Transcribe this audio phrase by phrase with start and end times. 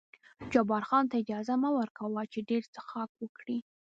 [0.51, 3.57] جبار خان ته اجازه مه ور کوه چې ډېر څښاک وکړي.